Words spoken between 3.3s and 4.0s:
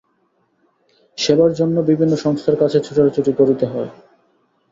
করতে হয়।